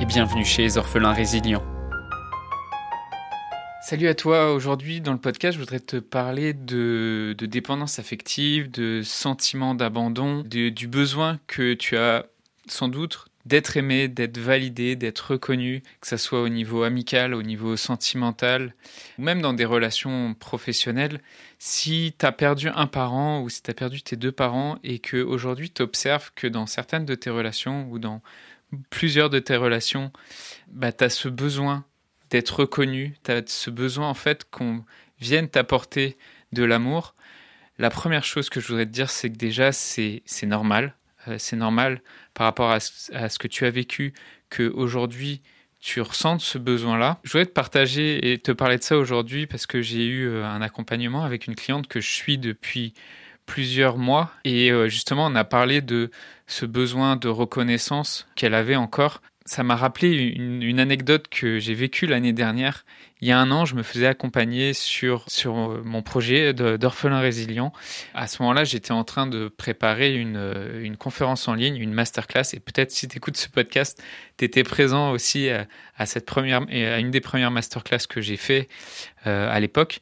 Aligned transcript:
et 0.00 0.06
bienvenue 0.06 0.46
chez 0.46 0.62
les 0.62 0.78
orphelins 0.78 1.12
résilients. 1.12 1.62
Salut 3.82 4.08
à 4.08 4.14
toi, 4.14 4.52
aujourd'hui 4.54 5.02
dans 5.02 5.12
le 5.12 5.18
podcast 5.18 5.54
je 5.54 5.58
voudrais 5.60 5.80
te 5.80 5.96
parler 5.96 6.54
de, 6.54 7.36
dépendance 7.38 7.98
affective, 7.98 8.70
de 8.70 9.02
sentiment 9.02 9.74
d'abandon, 9.74 10.42
du 10.42 10.88
besoin 10.88 11.38
que 11.46 11.74
tu 11.74 11.98
as 11.98 12.24
sans 12.66 12.88
doute 12.88 13.26
d'être 13.46 13.76
aimé, 13.76 14.08
d'être 14.08 14.38
validé, 14.38 14.96
d'être 14.96 15.32
reconnu, 15.32 15.82
que 16.00 16.06
ce 16.06 16.16
soit 16.16 16.42
au 16.42 16.48
niveau 16.48 16.82
amical, 16.82 17.34
au 17.34 17.42
niveau 17.42 17.76
sentimental, 17.76 18.74
ou 19.18 19.22
même 19.22 19.40
dans 19.40 19.54
des 19.54 19.64
relations 19.64 20.34
professionnelles. 20.34 21.20
Si 21.58 22.14
tu 22.18 22.26
as 22.26 22.32
perdu 22.32 22.68
un 22.68 22.86
parent 22.86 23.40
ou 23.40 23.48
si 23.48 23.62
tu 23.62 23.70
as 23.70 23.74
perdu 23.74 24.02
tes 24.02 24.16
deux 24.16 24.32
parents 24.32 24.78
et 24.84 24.98
qu'aujourd'hui 24.98 25.70
tu 25.70 25.82
observes 25.82 26.32
que 26.34 26.46
dans 26.46 26.66
certaines 26.66 27.06
de 27.06 27.14
tes 27.14 27.30
relations 27.30 27.88
ou 27.90 27.98
dans 27.98 28.22
plusieurs 28.90 29.30
de 29.30 29.38
tes 29.38 29.56
relations, 29.56 30.12
bah, 30.68 30.92
tu 30.92 31.04
as 31.04 31.10
ce 31.10 31.28
besoin 31.28 31.84
d'être 32.30 32.60
reconnu, 32.60 33.16
tu 33.24 33.32
as 33.32 33.42
ce 33.46 33.70
besoin 33.70 34.08
en 34.08 34.14
fait 34.14 34.48
qu'on 34.50 34.84
vienne 35.20 35.48
t'apporter 35.48 36.16
de 36.52 36.64
l'amour. 36.64 37.14
La 37.78 37.90
première 37.90 38.24
chose 38.24 38.50
que 38.50 38.60
je 38.60 38.68
voudrais 38.68 38.86
te 38.86 38.90
dire, 38.90 39.10
c'est 39.10 39.30
que 39.30 39.36
déjà, 39.36 39.72
c'est 39.72 40.22
normal. 40.44 40.94
Euh, 41.28 41.36
c'est 41.38 41.56
normal 41.56 42.02
par 42.34 42.46
rapport 42.46 42.70
à 42.70 42.80
ce, 42.80 43.38
que 43.38 43.48
tu 43.48 43.66
as 43.66 43.70
vécu, 43.70 44.14
qu'aujourd'hui, 44.48 45.42
tu 45.80 46.00
ressentes 46.00 46.40
ce 46.40 46.58
besoin-là. 46.58 47.18
Je 47.24 47.32
voudrais 47.32 47.46
te 47.46 47.52
partager 47.52 48.32
et 48.32 48.38
te 48.38 48.52
parler 48.52 48.76
de 48.76 48.82
ça 48.82 48.98
aujourd'hui 48.98 49.46
parce 49.46 49.66
que 49.66 49.80
j'ai 49.80 50.06
eu 50.06 50.28
euh, 50.28 50.44
un 50.44 50.60
accompagnement 50.60 51.24
avec 51.24 51.46
une 51.46 51.54
cliente 51.54 51.88
que 51.88 52.00
je 52.00 52.10
suis 52.10 52.38
depuis 52.38 52.94
plusieurs 53.50 53.98
mois 53.98 54.30
et 54.44 54.70
euh, 54.70 54.88
justement 54.88 55.26
on 55.26 55.34
a 55.34 55.42
parlé 55.42 55.80
de 55.80 56.12
ce 56.46 56.66
besoin 56.66 57.16
de 57.16 57.26
reconnaissance 57.26 58.28
qu'elle 58.36 58.54
avait 58.54 58.76
encore. 58.76 59.20
Ça 59.44 59.64
m'a 59.64 59.74
rappelé 59.74 60.08
une, 60.12 60.78
anecdote 60.78 61.26
que 61.28 61.58
j'ai 61.58 61.74
vécue 61.74 62.06
l'année 62.06 62.32
dernière. 62.32 62.84
Il 63.20 63.26
y 63.26 63.32
a 63.32 63.40
un 63.40 63.50
an, 63.50 63.64
je 63.64 63.74
me 63.74 63.82
faisais 63.82 64.06
accompagner 64.06 64.72
sur, 64.72 65.24
sur 65.26 65.56
euh, 65.58 65.82
mon 65.84 66.02
projet 66.02 66.54
d'orphelin 66.54 67.18
résilient. 67.18 67.72
À 68.14 68.28
ce 68.28 68.40
moment-là, 68.42 68.62
j'étais 68.62 68.92
en 68.92 69.02
train 69.02 69.26
de 69.26 69.48
préparer 69.48 70.14
une, 70.14 70.36
euh, 70.36 70.84
une 70.84 70.96
conférence 70.96 71.48
en 71.48 71.54
ligne, 71.54 71.76
une 71.76 71.92
masterclass. 71.92 72.54
Et 72.54 72.60
peut-être 72.60 72.92
si 72.92 73.08
tu 73.08 73.16
écoutes 73.16 73.36
ce 73.36 73.48
podcast, 73.48 74.00
tu 74.38 74.44
étais 74.44 74.62
présent 74.62 75.10
aussi 75.10 75.48
à, 75.50 76.06
cette 76.06 76.26
première, 76.26 76.62
à 76.70 76.98
une 77.00 77.10
des 77.10 77.20
premières 77.20 77.50
masterclass 77.50 78.06
que 78.08 78.20
j'ai 78.20 78.36
fait 78.36 78.68
à 79.24 79.58
l'époque. 79.60 80.00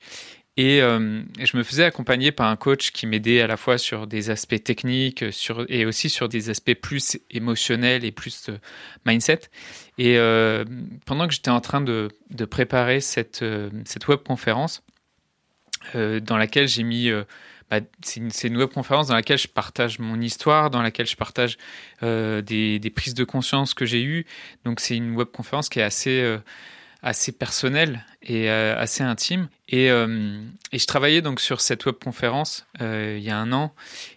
Et 0.58 0.82
euh, 0.82 1.22
je 1.38 1.56
me 1.56 1.62
faisais 1.62 1.84
accompagner 1.84 2.32
par 2.32 2.48
un 2.48 2.56
coach 2.56 2.90
qui 2.90 3.06
m'aidait 3.06 3.40
à 3.40 3.46
la 3.46 3.56
fois 3.56 3.78
sur 3.78 4.06
des 4.06 4.28
aspects 4.28 4.62
techniques 4.62 5.32
sur, 5.32 5.64
et 5.68 5.86
aussi 5.86 6.10
sur 6.10 6.28
des 6.28 6.50
aspects 6.50 6.74
plus 6.74 7.16
émotionnels 7.30 8.04
et 8.04 8.10
plus 8.12 8.50
euh, 8.50 8.58
mindset. 9.06 9.42
Et 9.96 10.18
euh, 10.18 10.64
pendant 11.06 11.26
que 11.26 11.32
j'étais 11.32 11.50
en 11.50 11.60
train 11.60 11.80
de, 11.80 12.08
de 12.30 12.44
préparer 12.44 13.00
cette, 13.00 13.44
cette 13.84 14.08
web 14.08 14.20
conférence, 14.20 14.82
dans 15.94 16.36
laquelle 16.36 16.68
j'ai 16.68 16.82
mis 16.82 17.10
bah, 17.70 17.80
c'est 18.02 18.20
une, 18.20 18.30
une, 18.44 18.56
web 18.56 18.70
conférence 18.70 19.08
dans 19.08 19.14
laquelle 19.14 19.36
je 19.36 19.48
partage 19.48 19.98
mon 19.98 20.20
histoire, 20.20 20.70
dans 20.70 20.80
laquelle 20.80 21.06
je 21.06 21.16
partage 21.16 21.58
euh, 22.02 22.40
des, 22.40 22.78
des, 22.78 22.90
prises 22.90 23.12
de 23.14 23.24
conscience 23.24 23.74
que 23.74 23.84
j'ai 23.84 24.02
eues. 24.02 24.24
Donc 24.64 24.80
c'est 24.80 24.96
une 24.96 25.14
web 25.14 25.28
conférence 25.28 25.68
qui 25.68 25.78
est 25.78 25.82
assez 25.82 26.20
euh, 26.20 26.38
assez 27.02 27.30
personnel 27.30 28.04
et 28.22 28.50
euh, 28.50 28.76
assez 28.76 29.04
intime. 29.04 29.48
Et, 29.68 29.90
euh, 29.90 30.42
et, 30.72 30.78
je 30.78 30.86
travaillais 30.86 31.22
donc 31.22 31.40
sur 31.40 31.60
cette 31.60 31.84
webconférence 31.86 32.66
euh, 32.80 33.16
il 33.18 33.24
y 33.24 33.30
a 33.30 33.38
un 33.38 33.52
an 33.52 33.72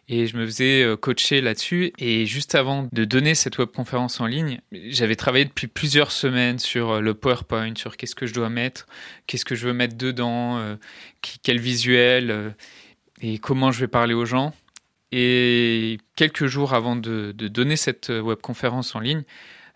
et 0.08 0.26
je 0.26 0.36
me 0.36 0.46
faisais 0.46 0.86
coacher 1.00 1.42
là-dessus. 1.42 1.94
Et 2.00 2.26
juste 2.26 2.56
avant 2.56 2.88
de 2.92 3.06
donner 3.06 3.36
cette 3.36 3.58
webconférence 3.60 4.20
en 4.20 4.26
ligne, 4.26 4.62
j'avais 4.72 5.16
travaillé 5.16 5.46
depuis 5.46 5.68
plusieurs 5.68 6.12
semaines 6.12 6.58
sur 6.58 7.02
le 7.02 7.14
PowerPoint, 7.14 7.74
sur 7.76 7.98
qu'est-ce 7.98 8.16
que 8.16 8.26
je 8.26 8.34
dois 8.34 8.50
mettre, 8.50 8.88
qu'est-ce 9.28 9.46
que 9.46 9.56
je 9.56 9.68
veux 9.68 9.74
mettre 9.74 9.96
dedans, 9.96 10.78
quel 11.44 11.60
visuel 11.60 12.56
et 13.22 13.38
comment 13.38 13.72
je 13.72 13.82
vais 13.82 13.88
parler 13.88 14.14
aux 14.14 14.26
gens. 14.26 14.54
Et 15.12 15.98
quelques 16.16 16.48
jours 16.48 16.74
avant 16.74 16.96
de, 16.96 17.34
de 17.34 17.48
donner 17.48 17.76
cette 17.76 18.10
webconférence 18.10 18.96
en 18.96 19.00
ligne, 19.00 19.24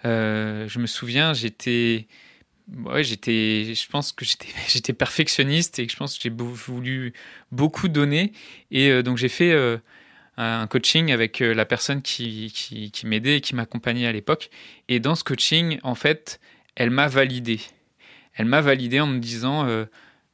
je 0.04 0.80
me 0.80 0.88
souviens, 0.88 1.34
j'étais 1.34 2.08
ouais, 2.86 3.04
j'étais, 3.04 3.74
je 3.76 3.88
pense 3.90 4.12
que 4.12 4.26
j'étais, 4.68 4.94
perfectionniste 4.94 5.80
et 5.80 5.86
que 5.86 5.92
je 5.92 5.98
pense 5.98 6.18
que 6.18 6.24
j'ai 6.24 6.30
voulu 6.30 7.14
beaucoup 7.52 7.88
donner. 7.88 8.32
Et 8.72 8.90
euh, 8.90 9.04
donc 9.04 9.18
j'ai 9.18 9.30
fait 9.30 9.52
euh, 9.52 9.78
un 10.38 10.68
coaching 10.68 11.12
avec 11.12 11.42
euh, 11.42 11.54
la 11.54 11.66
personne 11.66 12.02
qui, 12.02 12.92
m'aidait 13.04 13.38
et 13.38 13.42
qui 13.42 13.56
m'accompagnait 13.56 14.08
à 14.08 14.12
l'époque. 14.12 14.50
Et 14.88 15.00
dans 15.00 15.16
ce 15.16 15.24
coaching, 15.24 15.80
en 15.84 15.96
fait, 15.96 16.40
elle 16.76 16.90
m'a 16.90 17.08
validé. 17.08 17.62
Elle 18.34 18.46
m'a 18.46 18.62
validé 18.62 19.00
en 19.00 19.08
me 19.08 19.20
disant, 19.20 19.66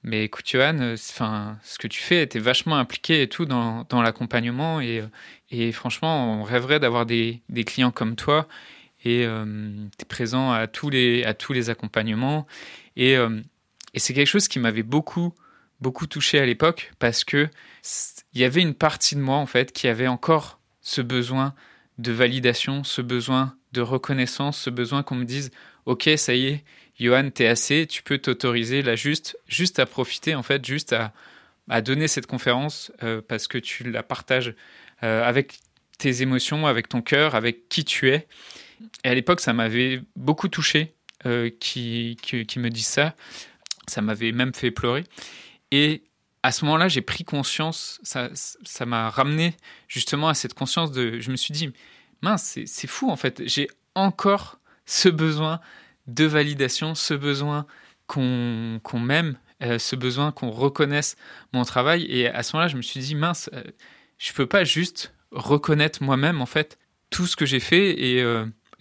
mais 0.01 0.23
écoute 0.23 0.45
Johan, 0.49 0.95
enfin, 0.95 1.59
ce 1.61 1.77
que 1.77 1.87
tu 1.87 2.01
fais, 2.01 2.23
était 2.23 2.39
vachement 2.39 2.77
impliqué 2.77 3.21
et 3.21 3.29
tout 3.29 3.45
dans, 3.45 3.85
l'accompagnement. 3.91 4.81
Et, 4.81 5.71
franchement, 5.71 6.41
on 6.41 6.43
rêverait 6.43 6.79
d'avoir 6.79 7.05
des 7.05 7.41
clients 7.63 7.91
comme 7.91 8.15
toi 8.15 8.47
et 9.03 9.25
euh, 9.25 9.45
tu 9.97 10.03
es 10.03 10.05
présent 10.05 10.51
à 10.51 10.67
tous 10.67 10.89
les, 10.89 11.23
à 11.23 11.33
tous 11.33 11.53
les 11.53 11.69
accompagnements. 11.69 12.45
Et, 12.95 13.17
euh, 13.17 13.41
et 13.93 13.99
c'est 13.99 14.13
quelque 14.13 14.27
chose 14.27 14.47
qui 14.47 14.59
m'avait 14.59 14.83
beaucoup, 14.83 15.33
beaucoup 15.79 16.07
touché 16.07 16.39
à 16.39 16.45
l'époque 16.45 16.91
parce 16.99 17.23
que 17.23 17.47
il 18.33 18.41
y 18.41 18.43
avait 18.43 18.61
une 18.61 18.75
partie 18.75 19.15
de 19.15 19.21
moi, 19.21 19.37
en 19.37 19.45
fait, 19.45 19.71
qui 19.71 19.87
avait 19.87 20.07
encore 20.07 20.59
ce 20.81 21.01
besoin 21.01 21.53
de 21.97 22.11
validation, 22.11 22.83
ce 22.83 23.01
besoin 23.01 23.55
de 23.73 23.81
reconnaissance, 23.81 24.59
ce 24.59 24.69
besoin 24.69 25.03
qu'on 25.03 25.15
me 25.15 25.25
dise 25.25 25.51
Ok, 25.85 26.09
ça 26.15 26.35
y 26.35 26.47
est, 26.47 26.63
Johan, 26.99 27.29
t'es 27.31 27.47
assez, 27.47 27.87
tu 27.87 28.03
peux 28.03 28.19
t'autoriser 28.19 28.83
là 28.83 28.95
juste, 28.95 29.37
juste 29.47 29.79
à 29.79 29.85
profiter, 29.85 30.35
en 30.35 30.43
fait, 30.43 30.63
juste 30.63 30.93
à, 30.93 31.11
à 31.69 31.81
donner 31.81 32.07
cette 32.07 32.27
conférence 32.27 32.91
euh, 33.03 33.21
parce 33.27 33.47
que 33.47 33.57
tu 33.57 33.89
la 33.89 34.03
partages 34.03 34.53
avec 35.03 35.59
tes 35.97 36.21
émotions, 36.21 36.67
avec 36.67 36.87
ton 36.89 37.01
cœur, 37.01 37.33
avec 37.33 37.67
qui 37.67 37.83
tu 37.83 38.09
es. 38.11 38.27
Et 39.03 39.09
à 39.09 39.15
l'époque, 39.15 39.39
ça 39.39 39.53
m'avait 39.53 40.01
beaucoup 40.15 40.47
touché 40.47 40.93
euh, 41.25 41.49
qui, 41.59 42.17
qui, 42.21 42.59
me 42.59 42.69
disent 42.69 42.87
ça. 42.87 43.15
Ça 43.87 44.01
m'avait 44.01 44.31
même 44.31 44.53
fait 44.53 44.71
pleurer. 44.71 45.03
Et 45.71 46.03
à 46.43 46.51
ce 46.51 46.65
moment-là, 46.65 46.87
j'ai 46.87 47.01
pris 47.01 47.23
conscience, 47.23 47.99
ça, 48.03 48.85
m'a 48.85 49.09
ramené 49.09 49.55
justement 49.87 50.29
à 50.29 50.33
cette 50.33 50.53
conscience 50.53 50.91
de. 50.91 51.19
Je 51.19 51.31
me 51.31 51.35
suis 51.35 51.53
dit, 51.53 51.71
mince, 52.21 52.59
c'est 52.65 52.87
fou 52.87 53.09
en 53.11 53.15
fait. 53.15 53.43
J'ai 53.45 53.67
encore 53.95 54.59
ce 54.85 55.09
besoin 55.09 55.59
de 56.07 56.25
validation, 56.25 56.95
ce 56.95 57.13
besoin 57.13 57.67
qu'on 58.07 58.81
m'aime, 58.93 59.37
euh, 59.61 59.77
ce 59.77 59.95
besoin 59.95 60.31
qu'on 60.31 60.49
reconnaisse 60.49 61.15
mon 61.53 61.63
travail. 61.63 62.05
Et 62.05 62.27
à 62.27 62.43
ce 62.43 62.55
moment-là, 62.55 62.67
je 62.67 62.77
me 62.77 62.81
suis 62.81 62.99
dit, 62.99 63.15
mince, 63.15 63.49
euh, 63.53 63.63
je 64.17 64.33
peux 64.33 64.47
pas 64.47 64.63
juste 64.63 65.13
reconnaître 65.31 66.03
moi-même 66.03 66.41
en 66.41 66.45
fait 66.45 66.77
tout 67.09 67.27
ce 67.27 67.35
que 67.35 67.45
j'ai 67.45 67.59
fait 67.59 67.91
et, 68.01 68.23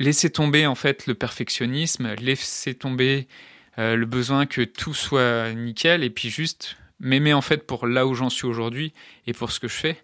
laisser 0.01 0.31
tomber 0.31 0.67
en 0.67 0.75
fait 0.75 1.07
le 1.07 1.15
perfectionnisme, 1.15 2.15
laisser 2.15 2.75
tomber 2.75 3.29
euh, 3.79 3.95
le 3.95 4.07
besoin 4.07 4.47
que 4.47 4.63
tout 4.63 4.95
soit 4.95 5.53
nickel 5.53 6.03
et 6.03 6.11
puis 6.11 6.31
juste 6.31 6.77
m'aimer 6.99 7.35
en 7.35 7.43
fait 7.43 7.67
pour 7.67 7.87
là 7.87 8.07
où 8.07 8.15
j'en 8.15 8.31
suis 8.31 8.47
aujourd'hui 8.47 8.93
et 9.27 9.33
pour 9.33 9.53
ce 9.53 9.61
que 9.61 9.69
je 9.69 9.75
fais. 9.75 10.03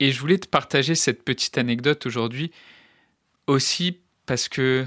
Et 0.00 0.12
je 0.12 0.20
voulais 0.20 0.38
te 0.38 0.48
partager 0.48 0.94
cette 0.94 1.22
petite 1.24 1.58
anecdote 1.58 2.06
aujourd'hui 2.06 2.52
aussi 3.46 3.98
parce 4.24 4.48
que 4.48 4.86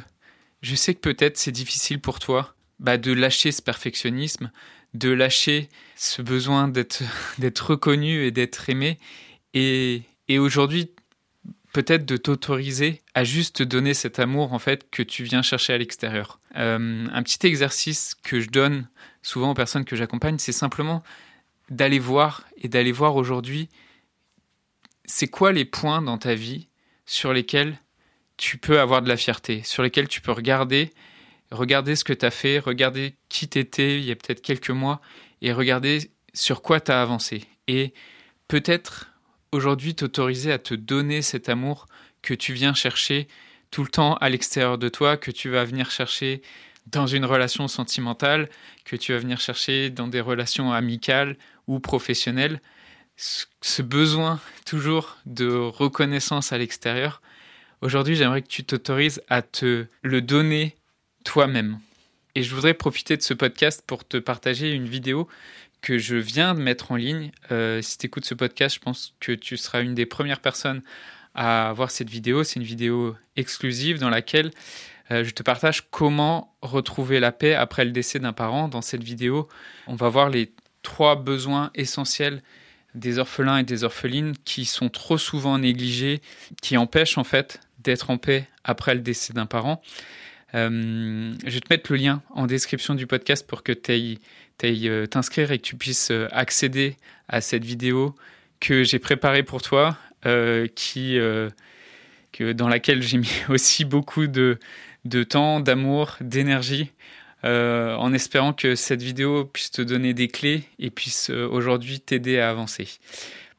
je 0.61 0.75
sais 0.75 0.95
que 0.95 1.01
peut-être 1.01 1.37
c'est 1.37 1.51
difficile 1.51 1.99
pour 1.99 2.19
toi 2.19 2.55
bah, 2.79 2.97
de 2.97 3.11
lâcher 3.11 3.51
ce 3.51 3.61
perfectionnisme, 3.61 4.51
de 4.93 5.09
lâcher 5.09 5.67
ce 5.97 6.21
besoin 6.21 6.69
d'être 6.69 7.03
reconnu 7.67 8.23
et 8.23 8.31
d'être 8.31 8.69
aimé. 8.69 8.97
Et, 9.53 10.03
et 10.29 10.39
aujourd'hui, 10.39 10.91
peut-être 11.73 12.05
de 12.05 12.17
t'autoriser 12.17 13.01
à 13.13 13.23
juste 13.23 13.61
donner 13.61 13.93
cet 13.93 14.19
amour 14.19 14.53
en 14.53 14.59
fait 14.59 14.89
que 14.89 15.03
tu 15.03 15.23
viens 15.23 15.41
chercher 15.41 15.73
à 15.73 15.77
l'extérieur. 15.77 16.39
Euh, 16.55 17.07
un 17.11 17.23
petit 17.23 17.45
exercice 17.45 18.15
que 18.15 18.39
je 18.39 18.49
donne 18.49 18.87
souvent 19.21 19.51
aux 19.51 19.55
personnes 19.55 19.85
que 19.85 19.95
j'accompagne, 19.95 20.37
c'est 20.39 20.51
simplement 20.51 21.03
d'aller 21.69 21.99
voir 21.99 22.45
et 22.57 22.67
d'aller 22.67 22.91
voir 22.91 23.15
aujourd'hui 23.15 23.69
c'est 25.05 25.27
quoi 25.27 25.51
les 25.51 25.65
points 25.65 26.01
dans 26.01 26.17
ta 26.17 26.35
vie 26.35 26.67
sur 27.05 27.33
lesquels 27.33 27.77
tu 28.35 28.57
peux 28.57 28.79
avoir 28.79 29.01
de 29.01 29.07
la 29.07 29.17
fierté, 29.17 29.63
sur 29.63 29.83
lesquels 29.83 30.07
tu 30.07 30.21
peux 30.21 30.31
regarder 30.31 30.91
regarder 31.51 31.95
ce 31.95 32.03
que 32.03 32.13
tu 32.13 32.25
as 32.25 32.31
fait, 32.31 32.59
regarder 32.59 33.15
qui 33.29 33.47
t'étais 33.47 33.99
il 33.99 34.05
y 34.05 34.11
a 34.11 34.15
peut-être 34.15 34.41
quelques 34.41 34.69
mois 34.69 35.01
et 35.41 35.51
regarder 35.53 36.11
sur 36.33 36.61
quoi 36.61 36.79
tu 36.79 36.91
as 36.91 37.01
avancé. 37.01 37.45
Et 37.67 37.93
peut-être 38.47 39.11
aujourd'hui 39.51 39.95
t'autoriser 39.95 40.51
à 40.51 40.59
te 40.59 40.73
donner 40.73 41.21
cet 41.21 41.49
amour 41.49 41.87
que 42.21 42.33
tu 42.33 42.53
viens 42.53 42.73
chercher 42.73 43.27
tout 43.71 43.83
le 43.83 43.89
temps 43.89 44.15
à 44.15 44.29
l'extérieur 44.29 44.77
de 44.77 44.89
toi, 44.89 45.17
que 45.17 45.31
tu 45.31 45.49
vas 45.49 45.63
venir 45.63 45.91
chercher 45.91 46.41
dans 46.87 47.07
une 47.07 47.25
relation 47.25 47.67
sentimentale, 47.67 48.49
que 48.85 48.95
tu 48.95 49.11
vas 49.11 49.19
venir 49.19 49.39
chercher 49.39 49.89
dans 49.89 50.07
des 50.07 50.21
relations 50.21 50.71
amicales 50.71 51.37
ou 51.67 51.79
professionnelles. 51.79 52.61
Ce 53.17 53.81
besoin 53.81 54.39
toujours 54.65 55.17
de 55.25 55.47
reconnaissance 55.47 56.53
à 56.53 56.57
l'extérieur, 56.57 57.21
aujourd'hui 57.81 58.15
j'aimerais 58.15 58.41
que 58.41 58.47
tu 58.47 58.63
t'autorises 58.63 59.21
à 59.27 59.41
te 59.41 59.85
le 60.01 60.21
donner 60.21 60.75
toi-même. 61.25 61.79
Et 62.35 62.43
je 62.43 62.53
voudrais 62.53 62.75
profiter 62.75 63.17
de 63.17 63.23
ce 63.23 63.33
podcast 63.33 63.83
pour 63.85 64.07
te 64.07 64.17
partager 64.17 64.71
une 64.71 64.87
vidéo 64.87 65.27
que 65.87 65.97
je 65.97 66.17
viens 66.17 66.53
de 66.53 66.59
mettre 66.59 66.91
en 66.91 66.97
ligne. 66.97 67.31
Euh, 67.49 67.81
si 67.81 67.97
tu 67.97 68.07
écoutes 68.07 68.25
ce 68.25 68.33
podcast, 68.33 68.75
je 68.75 68.81
pense 68.81 69.13
que 69.21 69.31
tu 69.31 69.55
seras 69.55 69.81
une 69.81 69.95
des 69.95 70.05
premières 70.05 70.41
personnes 70.41 70.81
à 71.33 71.71
voir 71.73 71.91
cette 71.91 72.09
vidéo. 72.09 72.43
C'est 72.43 72.59
une 72.59 72.65
vidéo 72.65 73.15
exclusive 73.37 73.97
dans 73.97 74.09
laquelle 74.09 74.51
euh, 75.11 75.23
je 75.23 75.31
te 75.31 75.43
partage 75.43 75.89
comment 75.89 76.53
retrouver 76.61 77.21
la 77.21 77.31
paix 77.31 77.55
après 77.55 77.85
le 77.85 77.91
décès 77.91 78.19
d'un 78.19 78.33
parent. 78.33 78.67
Dans 78.67 78.81
cette 78.81 79.01
vidéo, 79.01 79.47
on 79.87 79.95
va 79.95 80.09
voir 80.09 80.29
les 80.29 80.51
trois 80.81 81.15
besoins 81.15 81.71
essentiels 81.73 82.43
des 82.93 83.17
orphelins 83.17 83.59
et 83.59 83.63
des 83.63 83.85
orphelines 83.85 84.33
qui 84.43 84.65
sont 84.65 84.89
trop 84.89 85.17
souvent 85.17 85.57
négligés, 85.57 86.21
qui 86.61 86.75
empêchent 86.75 87.17
en 87.17 87.23
fait 87.23 87.61
d'être 87.79 88.09
en 88.09 88.17
paix 88.17 88.45
après 88.65 88.93
le 88.93 88.99
décès 88.99 89.31
d'un 89.31 89.45
parent. 89.45 89.81
Euh, 90.55 91.33
je 91.45 91.53
vais 91.53 91.59
te 91.59 91.71
mettre 91.71 91.91
le 91.91 91.97
lien 91.97 92.21
en 92.29 92.47
description 92.47 92.95
du 92.95 93.05
podcast 93.05 93.45
pour 93.45 93.63
que 93.63 93.73
tu 93.73 93.91
euh, 93.91 94.15
t'inscrire 94.57 95.51
et 95.51 95.59
que 95.59 95.63
tu 95.63 95.75
puisses 95.75 96.11
accéder 96.31 96.97
à 97.27 97.41
cette 97.41 97.63
vidéo 97.63 98.15
que 98.59 98.83
j'ai 98.83 98.99
préparée 98.99 99.43
pour 99.43 99.61
toi, 99.61 99.97
qui, 100.75 101.19
que, 102.31 102.51
dans 102.51 102.67
laquelle 102.67 103.01
j'ai 103.01 103.17
mis 103.17 103.31
aussi 103.49 103.85
beaucoup 103.85 104.27
de, 104.27 104.59
temps, 105.29 105.59
d'amour, 105.59 106.17
d'énergie, 106.21 106.91
euh, 107.43 107.95
en 107.95 108.13
espérant 108.13 108.53
que 108.53 108.75
cette 108.75 109.01
vidéo 109.01 109.45
puisse 109.45 109.71
te 109.71 109.81
donner 109.81 110.13
des 110.13 110.27
clés 110.27 110.63
et 110.79 110.89
puisse 110.89 111.29
euh, 111.29 111.47
aujourd'hui 111.47 111.99
t'aider 111.99 112.39
à 112.39 112.49
avancer. 112.49 112.87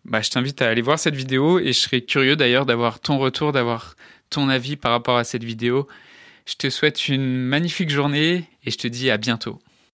Bah, 0.05 0.21
je 0.21 0.31
t'invite 0.31 0.61
à 0.63 0.69
aller 0.69 0.83
voir 0.83 0.99
cette 0.99 1.15
vidéo 1.15 1.59
et 1.59 1.73
je 1.73 1.79
serais 1.79 2.01
curieux 2.01 2.37
d'ailleurs 2.37 2.67
d'avoir 2.67 2.99
ton 3.01 3.19
retour, 3.19 3.53
d'avoir 3.53 3.95
ton 4.31 4.49
avis 4.49 4.77
par 4.77 4.91
rapport 4.93 5.17
à 5.17 5.25
cette 5.25 5.45
vidéo. 5.45 5.87
Je 6.47 6.55
te 6.55 6.71
souhaite 6.71 7.09
une 7.09 7.37
magnifique 7.37 7.91
journée 7.91 8.49
et 8.65 8.71
je 8.71 8.79
te 8.79 8.89
dis 8.89 9.11
à 9.11 9.17
bientôt. 9.17 9.61